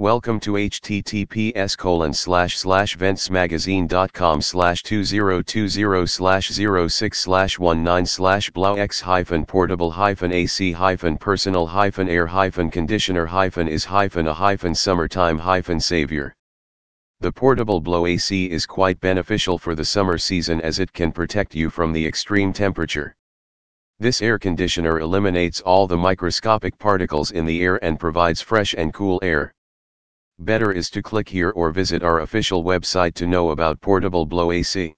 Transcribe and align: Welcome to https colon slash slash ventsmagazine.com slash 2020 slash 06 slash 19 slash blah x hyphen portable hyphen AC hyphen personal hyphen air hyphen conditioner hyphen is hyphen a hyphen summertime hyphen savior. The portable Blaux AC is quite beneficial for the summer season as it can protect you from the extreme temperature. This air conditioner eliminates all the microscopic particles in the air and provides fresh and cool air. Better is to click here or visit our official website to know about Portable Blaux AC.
Welcome 0.00 0.38
to 0.40 0.52
https 0.52 1.76
colon 1.76 2.12
slash 2.12 2.56
slash 2.56 2.96
ventsmagazine.com 2.96 4.40
slash 4.40 4.84
2020 4.84 6.06
slash 6.06 6.50
06 6.52 7.18
slash 7.18 7.58
19 7.58 8.06
slash 8.06 8.48
blah 8.50 8.74
x 8.74 9.00
hyphen 9.00 9.44
portable 9.44 9.90
hyphen 9.90 10.30
AC 10.30 10.70
hyphen 10.70 11.18
personal 11.18 11.66
hyphen 11.66 12.08
air 12.08 12.28
hyphen 12.28 12.70
conditioner 12.70 13.26
hyphen 13.26 13.66
is 13.66 13.84
hyphen 13.84 14.28
a 14.28 14.32
hyphen 14.32 14.72
summertime 14.72 15.36
hyphen 15.36 15.80
savior. 15.80 16.32
The 17.18 17.32
portable 17.32 17.80
Blaux 17.80 18.08
AC 18.08 18.48
is 18.48 18.66
quite 18.66 19.00
beneficial 19.00 19.58
for 19.58 19.74
the 19.74 19.84
summer 19.84 20.16
season 20.16 20.60
as 20.60 20.78
it 20.78 20.92
can 20.92 21.10
protect 21.10 21.56
you 21.56 21.70
from 21.70 21.92
the 21.92 22.06
extreme 22.06 22.52
temperature. 22.52 23.16
This 23.98 24.22
air 24.22 24.38
conditioner 24.38 25.00
eliminates 25.00 25.60
all 25.60 25.88
the 25.88 25.96
microscopic 25.96 26.78
particles 26.78 27.32
in 27.32 27.44
the 27.46 27.60
air 27.62 27.82
and 27.84 27.98
provides 27.98 28.40
fresh 28.40 28.76
and 28.78 28.94
cool 28.94 29.18
air. 29.24 29.52
Better 30.40 30.70
is 30.70 30.88
to 30.90 31.02
click 31.02 31.28
here 31.28 31.50
or 31.50 31.70
visit 31.70 32.04
our 32.04 32.20
official 32.20 32.62
website 32.62 33.14
to 33.14 33.26
know 33.26 33.50
about 33.50 33.80
Portable 33.80 34.24
Blaux 34.24 34.52
AC. 34.52 34.94